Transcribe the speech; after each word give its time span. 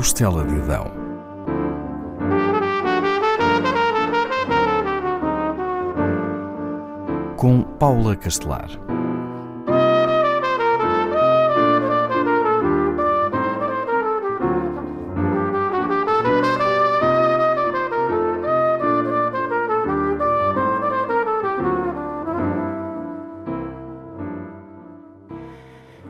costela 0.00 0.42
de 0.46 0.54
Adão. 0.54 0.90
Com 7.36 7.62
Paula 7.78 8.16
Castelar. 8.16 8.70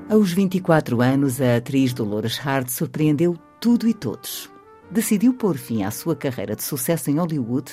Aos 0.08 0.32
24 0.32 1.00
anos, 1.00 1.40
a 1.40 1.56
atriz 1.56 1.92
Dolores 1.92 2.38
Hart 2.46 2.68
surpreendeu 2.68 3.36
tudo 3.60 3.86
e 3.86 3.92
todos. 3.92 4.50
Decidiu 4.90 5.34
pôr 5.34 5.56
fim 5.56 5.84
à 5.84 5.90
sua 5.90 6.16
carreira 6.16 6.56
de 6.56 6.62
sucesso 6.62 7.10
em 7.10 7.18
Hollywood 7.18 7.70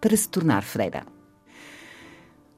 para 0.00 0.16
se 0.16 0.28
tornar 0.28 0.62
freira. 0.62 1.06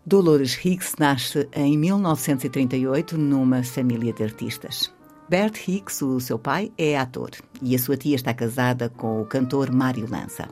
Dolores 0.04 0.58
Hicks 0.64 0.95
nasce 0.98 1.46
em 1.52 1.76
1938 1.76 3.18
numa 3.18 3.62
família 3.62 4.12
de 4.12 4.24
artistas. 4.24 4.92
Bert 5.28 5.68
Hicks, 5.68 6.00
o 6.02 6.18
seu 6.18 6.38
pai, 6.38 6.72
é 6.78 6.98
ator 6.98 7.30
e 7.60 7.76
a 7.76 7.78
sua 7.78 7.96
tia 7.96 8.16
está 8.16 8.32
casada 8.32 8.88
com 8.88 9.20
o 9.20 9.26
cantor 9.26 9.70
Mário 9.70 10.09
Lanza. 10.10 10.48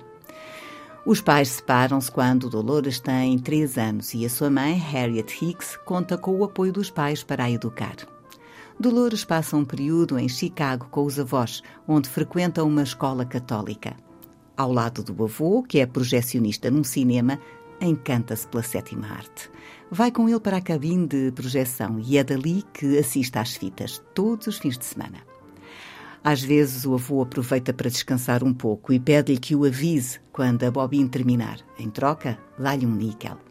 Os 1.06 1.22
pais 1.22 1.48
separam-se 1.48 2.12
quando 2.12 2.50
Dolores 2.50 3.00
tem 3.00 3.38
3 3.38 3.78
anos 3.78 4.12
e 4.12 4.26
a 4.26 4.30
sua 4.30 4.50
mãe, 4.50 4.74
Harriet 4.74 5.42
Hicks, 5.42 5.78
conta 5.86 6.18
com 6.18 6.38
o 6.38 6.44
apoio 6.44 6.72
dos 6.72 6.90
pais 6.90 7.24
para 7.24 7.44
a 7.44 7.50
educar. 7.50 7.96
Dolores 8.80 9.26
passa 9.26 9.58
um 9.58 9.64
período 9.64 10.18
em 10.18 10.26
Chicago 10.26 10.88
com 10.90 11.04
os 11.04 11.20
avós, 11.20 11.62
onde 11.86 12.08
frequenta 12.08 12.64
uma 12.64 12.82
escola 12.82 13.26
católica. 13.26 13.94
Ao 14.56 14.72
lado 14.72 15.02
do 15.02 15.22
avô, 15.22 15.62
que 15.62 15.80
é 15.80 15.84
projecionista 15.84 16.70
num 16.70 16.82
cinema, 16.82 17.38
encanta-se 17.78 18.48
pela 18.48 18.62
sétima 18.62 19.06
arte. 19.08 19.50
Vai 19.90 20.10
com 20.10 20.26
ele 20.30 20.40
para 20.40 20.56
a 20.56 20.62
cabine 20.62 21.06
de 21.06 21.30
projeção 21.32 22.00
e 22.00 22.16
é 22.16 22.24
dali 22.24 22.64
que 22.72 22.96
assiste 22.98 23.38
às 23.38 23.54
fitas, 23.54 24.02
todos 24.14 24.46
os 24.46 24.56
fins 24.56 24.78
de 24.78 24.86
semana. 24.86 25.18
Às 26.24 26.40
vezes 26.40 26.86
o 26.86 26.94
avô 26.94 27.20
aproveita 27.20 27.74
para 27.74 27.90
descansar 27.90 28.42
um 28.42 28.54
pouco 28.54 28.94
e 28.94 28.98
pede-lhe 28.98 29.38
que 29.38 29.54
o 29.54 29.66
avise 29.66 30.20
quando 30.32 30.64
a 30.64 30.70
bobine 30.70 31.10
terminar. 31.10 31.58
Em 31.78 31.90
troca, 31.90 32.38
dá-lhe 32.58 32.86
um 32.86 32.94
níquel. 32.94 33.49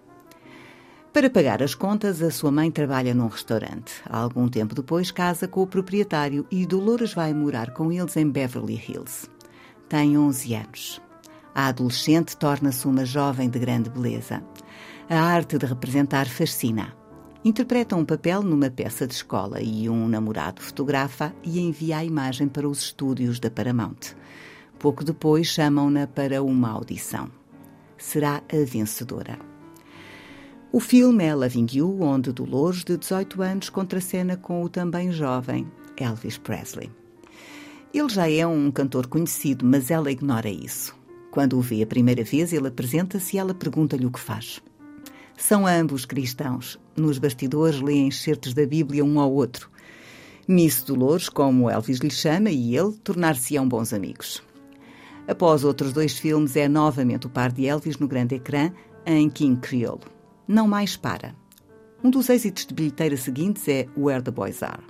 Para 1.12 1.28
pagar 1.28 1.64
as 1.64 1.74
contas, 1.74 2.22
a 2.22 2.30
sua 2.30 2.52
mãe 2.52 2.70
trabalha 2.70 3.16
num 3.16 3.28
restaurante. 3.28 3.94
Algum 4.08 4.48
tempo 4.48 4.76
depois, 4.76 5.10
casa 5.10 5.48
com 5.48 5.64
o 5.64 5.68
proprietário 5.68 6.46
e 6.52 6.68
Dolores 6.68 7.16
vai 7.16 7.34
morar 7.34 7.74
com 7.74 7.92
eles 7.92 8.16
em 8.16 8.30
Beverly 8.30 8.76
Hills. 8.76 9.28
Tem 9.90 10.16
11 10.16 10.54
anos. 10.54 11.02
A 11.56 11.68
adolescente 11.68 12.38
torna-se 12.38 12.88
uma 12.88 13.06
jovem 13.06 13.50
de 13.50 13.58
grande 13.58 13.90
beleza. 13.90 14.44
A 15.10 15.20
arte 15.20 15.58
de 15.58 15.66
representar 15.66 16.28
fascina. 16.28 16.96
Interpreta 17.44 17.96
um 17.96 18.06
papel 18.06 18.44
numa 18.44 18.70
peça 18.70 19.08
de 19.08 19.16
escola 19.16 19.60
e 19.60 19.90
um 19.90 20.08
namorado 20.08 20.62
fotografa 20.62 21.34
e 21.44 21.60
envia 21.60 21.98
a 21.98 22.06
imagem 22.06 22.48
para 22.48 22.70
os 22.70 22.82
estúdios 22.82 23.40
da 23.40 23.50
Paramount. 23.50 24.14
Pouco 24.78 25.04
depois 25.04 25.48
chamam-na 25.48 26.06
para 26.06 26.44
uma 26.44 26.70
audição. 26.70 27.32
Será 27.98 28.44
a 28.54 28.66
vencedora. 28.66 29.49
O 30.72 30.80
filme 30.80 31.24
é 31.24 31.34
Loving 31.34 31.66
You, 31.74 32.00
onde 32.00 32.32
Dolores, 32.32 32.84
de 32.84 32.96
18 32.96 33.42
anos, 33.42 33.70
contracena 33.72 34.38
com 34.38 34.62
o 34.62 34.70
também 34.70 35.12
jovem 35.12 35.68
Elvis 35.98 36.38
Presley. 36.38 36.92
Ele 37.92 38.08
já 38.08 38.30
é 38.30 38.46
um 38.46 38.70
cantor 38.70 39.08
conhecido, 39.08 39.66
mas 39.66 39.90
ela 39.90 40.12
ignora 40.12 40.48
isso. 40.48 40.96
Quando 41.32 41.58
o 41.58 41.62
vê 41.62 41.82
a 41.82 41.88
primeira 41.88 42.24
vez, 42.24 42.54
ele 42.54 42.68
apresenta-se 42.68 43.36
e 43.36 43.40
ela 43.40 43.56
pergunta-lhe 43.56 44.06
o 44.06 44.12
que 44.12 44.20
faz. 44.20 44.62
São 45.36 45.66
ambos 45.66 46.06
cristãos. 46.06 46.80
Nos 46.96 47.18
bastidores 47.18 47.82
leem 47.82 48.08
excertos 48.08 48.54
da 48.54 48.68
Bíblia 48.68 49.04
um 49.04 49.20
ao 49.20 49.34
outro. 49.34 49.72
Miss 50.48 50.84
Dolores, 50.84 51.30
como 51.30 51.68
Elvis 51.68 51.98
lhe 51.98 52.12
chama, 52.12 52.52
e 52.52 52.78
ele 52.78 52.94
tornar-se-ão 53.04 53.68
bons 53.68 53.92
amigos. 53.92 54.44
Após 55.28 55.64
outros 55.64 55.92
dois 55.92 56.20
filmes, 56.20 56.56
é 56.56 56.68
novamente 56.68 57.26
o 57.26 57.30
par 57.30 57.52
de 57.52 57.66
Elvis 57.66 57.98
no 57.98 58.08
grande 58.08 58.36
ecrã, 58.36 58.72
em 59.04 59.28
King 59.32 59.60
Creole 59.60 60.19
não 60.50 60.68
mais 60.68 60.98
para. 60.98 61.36
Um 62.04 62.10
dos 62.10 62.28
êxitos 62.28 62.66
de 62.66 62.74
bilheteira 62.74 63.16
seguintes 63.16 63.68
é 63.68 63.88
Where 63.96 64.24
the 64.24 64.32
Boys 64.32 64.64
Are. 64.64 64.82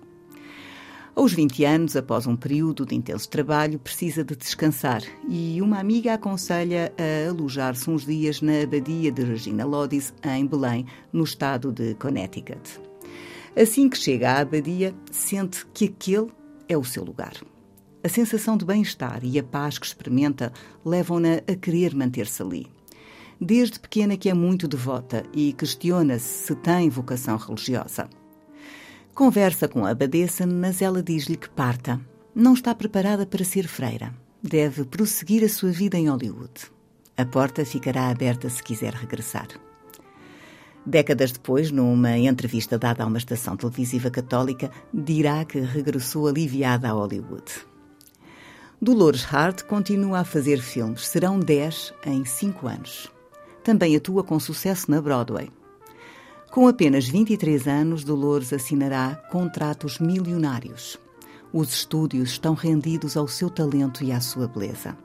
Aos 1.13 1.33
20 1.33 1.65
anos, 1.65 1.95
após 1.97 2.25
um 2.25 2.35
período 2.37 2.85
de 2.85 2.95
intenso 2.95 3.29
trabalho, 3.29 3.77
precisa 3.77 4.23
de 4.23 4.37
descansar 4.37 5.03
e 5.27 5.61
uma 5.61 5.77
amiga 5.77 6.13
aconselha 6.13 6.93
a 6.97 7.29
alojar-se 7.29 7.89
uns 7.89 8.05
dias 8.05 8.41
na 8.41 8.61
abadia 8.61 9.11
de 9.11 9.21
Regina 9.21 9.65
Lodis, 9.65 10.13
em 10.23 10.45
Belém, 10.45 10.85
no 11.11 11.25
estado 11.25 11.73
de 11.73 11.93
Connecticut. 11.95 12.79
Assim 13.53 13.89
que 13.89 13.97
chega 13.97 14.31
à 14.31 14.39
abadia, 14.39 14.95
sente 15.11 15.65
que 15.73 15.85
aquele 15.85 16.31
é 16.69 16.77
o 16.77 16.85
seu 16.85 17.03
lugar. 17.03 17.33
A 18.01 18.07
sensação 18.07 18.55
de 18.55 18.63
bem-estar 18.63 19.19
e 19.23 19.37
a 19.37 19.43
paz 19.43 19.77
que 19.77 19.85
experimenta 19.85 20.53
levam-na 20.85 21.41
a 21.45 21.55
querer 21.55 21.93
manter-se 21.93 22.41
ali. 22.41 22.78
Desde 23.41 23.79
pequena 23.79 24.17
que 24.17 24.29
é 24.29 24.33
muito 24.33 24.67
devota 24.67 25.23
e 25.33 25.53
questiona-se 25.53 26.47
se 26.47 26.55
tem 26.55 26.89
vocação 26.89 27.37
religiosa. 27.37 28.09
Conversa 29.15 29.65
com 29.65 29.85
a 29.85 29.91
abadesa, 29.91 30.45
mas 30.45 30.81
ela 30.81 31.01
diz-lhe 31.01 31.37
que 31.37 31.49
parta. 31.49 32.01
Não 32.35 32.53
está 32.53 32.75
preparada 32.75 33.25
para 33.25 33.45
ser 33.45 33.65
freira. 33.65 34.13
Deve 34.43 34.83
prosseguir 34.83 35.41
a 35.45 35.49
sua 35.49 35.71
vida 35.71 35.97
em 35.97 36.09
Hollywood. 36.09 36.69
A 37.15 37.25
porta 37.25 37.63
ficará 37.63 38.09
aberta 38.09 38.49
se 38.49 38.61
quiser 38.61 38.93
regressar. 38.93 39.47
Décadas 40.85 41.31
depois, 41.31 41.71
numa 41.71 42.17
entrevista 42.17 42.77
dada 42.77 43.03
a 43.03 43.07
uma 43.07 43.17
estação 43.17 43.55
televisiva 43.55 44.09
católica, 44.09 44.69
dirá 44.93 45.45
que 45.45 45.59
regressou 45.59 46.27
aliviada 46.27 46.89
a 46.89 46.93
Hollywood. 46.93 47.51
Dolores 48.81 49.25
Hart 49.33 49.63
continua 49.63 50.19
a 50.19 50.25
fazer 50.25 50.61
filmes. 50.61 51.07
Serão 51.07 51.39
10 51.39 51.93
em 52.05 52.25
5 52.25 52.67
anos 52.67 53.18
também 53.63 53.95
atua 53.95 54.23
com 54.23 54.39
sucesso 54.39 54.89
na 54.89 55.01
Broadway. 55.01 55.49
Com 56.51 56.67
apenas 56.67 57.07
23 57.07 57.67
anos, 57.67 58.03
Dolores 58.03 58.51
assinará 58.51 59.15
contratos 59.31 59.99
milionários. 59.99 60.99
Os 61.53 61.73
estúdios 61.73 62.31
estão 62.31 62.53
rendidos 62.53 63.15
ao 63.15 63.27
seu 63.27 63.49
talento 63.49 64.03
e 64.03 64.11
à 64.11 64.19
sua 64.19 64.47
beleza. 64.47 64.97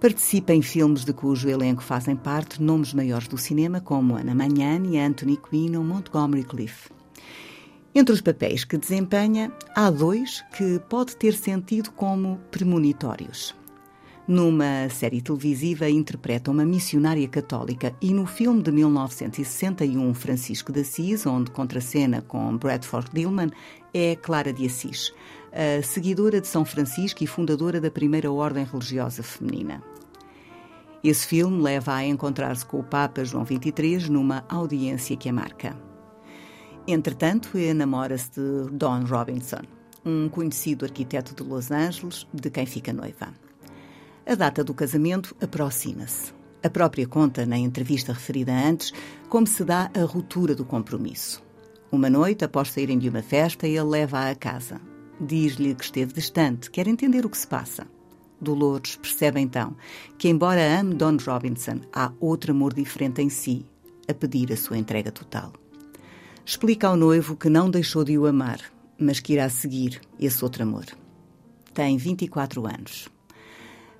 Participa 0.00 0.52
em 0.52 0.60
filmes 0.60 1.04
de 1.04 1.12
cujo 1.12 1.48
elenco 1.48 1.82
fazem 1.82 2.16
parte 2.16 2.62
nomes 2.62 2.92
maiores 2.92 3.28
do 3.28 3.38
cinema 3.38 3.80
como 3.80 4.16
Anna 4.16 4.34
Magnani, 4.34 4.98
Anthony 4.98 5.36
Quinn 5.36 5.76
ou 5.76 5.84
Montgomery 5.84 6.44
Clift. 6.44 6.90
Entre 7.94 8.12
os 8.12 8.20
papéis 8.20 8.64
que 8.64 8.76
desempenha, 8.76 9.52
há 9.74 9.88
dois 9.88 10.44
que 10.56 10.80
pode 10.88 11.16
ter 11.16 11.32
sentido 11.32 11.92
como 11.92 12.38
premonitórios. 12.50 13.54
Numa 14.26 14.88
série 14.88 15.20
televisiva, 15.20 15.86
interpreta 15.90 16.50
uma 16.50 16.64
missionária 16.64 17.28
católica 17.28 17.94
e 18.00 18.14
no 18.14 18.24
filme 18.24 18.62
de 18.62 18.72
1961, 18.72 20.14
Francisco 20.14 20.72
de 20.72 20.80
Assis, 20.80 21.26
onde 21.26 21.50
contracena 21.50 22.22
com 22.22 22.56
Bradford 22.56 23.10
Dillman, 23.12 23.50
é 23.92 24.16
Clara 24.16 24.50
de 24.50 24.64
Assis, 24.64 25.12
a 25.52 25.82
seguidora 25.82 26.40
de 26.40 26.46
São 26.46 26.64
Francisco 26.64 27.22
e 27.22 27.26
fundadora 27.26 27.78
da 27.82 27.90
primeira 27.90 28.32
ordem 28.32 28.64
religiosa 28.64 29.22
feminina. 29.22 29.82
Esse 31.02 31.26
filme 31.26 31.62
leva 31.62 31.92
a 31.92 32.06
encontrar-se 32.06 32.64
com 32.64 32.80
o 32.80 32.82
Papa 32.84 33.26
João 33.26 33.44
XXIII 33.44 34.08
numa 34.08 34.42
audiência 34.48 35.18
que 35.18 35.28
a 35.28 35.34
marca. 35.34 35.76
Entretanto, 36.88 37.58
enamora-se 37.58 38.30
de 38.30 38.70
Don 38.70 39.04
Robinson, 39.04 39.60
um 40.02 40.30
conhecido 40.30 40.86
arquiteto 40.86 41.34
de 41.34 41.46
Los 41.46 41.70
Angeles, 41.70 42.26
de 42.32 42.48
quem 42.48 42.64
fica 42.64 42.90
noiva. 42.90 43.28
A 44.26 44.34
data 44.34 44.64
do 44.64 44.72
casamento 44.72 45.36
aproxima-se. 45.38 46.32
A 46.62 46.70
própria 46.70 47.06
conta, 47.06 47.44
na 47.44 47.58
entrevista 47.58 48.10
referida 48.10 48.54
antes, 48.54 48.90
como 49.28 49.46
se 49.46 49.62
dá 49.62 49.90
a 49.94 50.02
ruptura 50.02 50.54
do 50.54 50.64
compromisso. 50.64 51.44
Uma 51.92 52.08
noite, 52.08 52.42
após 52.42 52.70
saírem 52.70 52.98
de 52.98 53.10
uma 53.10 53.20
festa, 53.20 53.66
ele 53.66 53.82
leva-a 53.82 54.30
a 54.30 54.34
casa. 54.34 54.80
Diz-lhe 55.20 55.74
que 55.74 55.84
esteve 55.84 56.14
distante, 56.14 56.70
quer 56.70 56.88
entender 56.88 57.26
o 57.26 57.28
que 57.28 57.36
se 57.36 57.46
passa. 57.46 57.86
Dolores 58.40 58.96
percebe 58.96 59.40
então 59.40 59.76
que, 60.16 60.30
embora 60.30 60.80
ame 60.80 60.94
Don 60.94 61.18
Robinson, 61.18 61.80
há 61.92 62.10
outro 62.18 62.52
amor 62.52 62.72
diferente 62.72 63.20
em 63.20 63.28
si, 63.28 63.66
a 64.08 64.14
pedir 64.14 64.50
a 64.50 64.56
sua 64.56 64.78
entrega 64.78 65.12
total. 65.12 65.52
Explica 66.46 66.88
ao 66.88 66.96
noivo 66.96 67.36
que 67.36 67.50
não 67.50 67.68
deixou 67.68 68.02
de 68.02 68.16
o 68.16 68.24
amar, 68.24 68.60
mas 68.98 69.20
que 69.20 69.34
irá 69.34 69.50
seguir 69.50 70.00
esse 70.18 70.42
outro 70.42 70.62
amor. 70.62 70.86
Tem 71.74 71.98
24 71.98 72.66
anos 72.66 73.13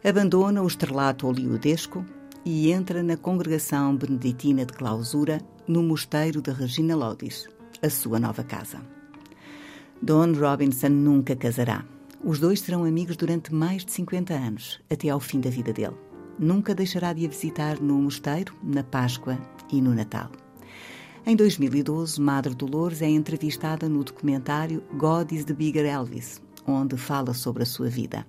abandona 0.05 0.63
o 0.63 0.67
estrelato 0.67 1.27
hollywoodesco 1.27 2.05
e 2.45 2.71
entra 2.71 3.03
na 3.03 3.17
congregação 3.17 3.97
beneditina 3.97 4.67
de 4.67 4.73
clausura 4.75 5.41
no 5.67 5.83
mosteiro 5.83 6.43
de 6.43 6.53
Regina 6.53 6.95
Lodis, 6.95 7.49
a 7.83 7.89
sua 7.89 8.21
nova 8.21 8.45
casa. 8.45 8.83
Don 10.03 10.35
Robinson 10.35 10.91
nunca 10.91 11.35
casará. 11.35 11.87
Os 12.23 12.39
dois 12.39 12.61
serão 12.61 12.85
amigos 12.85 13.17
durante 13.17 13.55
mais 13.55 13.83
de 13.83 13.93
50 13.93 14.35
anos, 14.35 14.79
até 14.91 15.09
ao 15.09 15.19
fim 15.19 15.41
da 15.41 15.49
vida 15.49 15.73
dele. 15.73 15.97
Nunca 16.39 16.75
deixará 16.75 17.15
de 17.15 17.25
a 17.25 17.29
visitar 17.29 17.81
no 17.81 17.95
mosteiro, 17.95 18.55
na 18.63 18.85
Páscoa 18.85 19.39
e 19.73 19.81
no 19.81 19.95
Natal. 19.95 20.31
Em 21.25 21.35
2012, 21.35 22.21
Madre 22.21 22.55
Dolores 22.55 23.01
é 23.01 23.09
entrevistada 23.09 23.89
no 23.89 24.05
documentário 24.05 24.83
God 24.99 25.33
is 25.33 25.47
the 25.47 25.55
Bigger 25.55 25.87
Elvis, 25.87 26.43
onde 26.67 26.99
fala 26.99 27.33
sobre 27.33 27.63
a 27.63 27.67
sua 27.67 27.89
vida. 27.89 28.27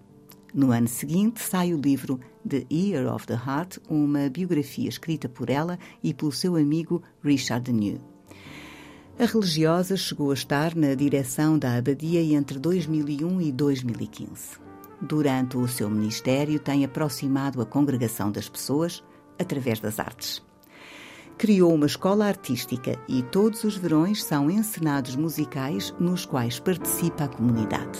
No 0.56 0.72
ano 0.72 0.88
seguinte, 0.88 1.42
sai 1.42 1.74
o 1.74 1.78
livro 1.78 2.18
The 2.48 2.66
Year 2.72 3.14
of 3.14 3.28
the 3.28 3.34
Heart, 3.34 3.80
uma 3.90 4.30
biografia 4.30 4.88
escrita 4.88 5.28
por 5.28 5.50
ela 5.50 5.78
e 6.02 6.14
pelo 6.14 6.32
seu 6.32 6.56
amigo 6.56 7.04
Richard 7.22 7.70
New. 7.74 8.00
A 9.20 9.26
religiosa 9.26 9.98
chegou 9.98 10.32
a 10.32 10.34
estar 10.34 10.74
na 10.74 10.96
direção 10.96 11.60
da 11.60 11.76
abadia 11.76 12.22
entre 12.22 12.58
2001 12.58 13.42
e 13.42 13.52
2015. 13.52 14.58
Durante 15.02 15.58
o 15.58 15.68
seu 15.68 15.90
ministério, 15.90 16.58
tem 16.58 16.86
aproximado 16.86 17.62
a 17.62 17.66
congregação 17.66 18.32
das 18.32 18.48
pessoas 18.48 19.04
através 19.38 19.82
das 19.82 20.00
artes 20.00 20.42
criou 21.38 21.74
uma 21.74 21.86
escola 21.86 22.28
artística 22.28 22.98
e 23.10 23.22
todos 23.22 23.66
os 23.66 23.76
verões 23.76 24.24
são 24.24 24.50
encenados 24.50 25.18
musicais 25.18 25.94
nos 26.00 26.26
quais 26.26 26.62
participa 26.62 27.26
a 27.26 27.28
comunidade. 27.28 28.00